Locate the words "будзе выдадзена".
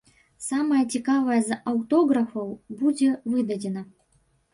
2.81-3.85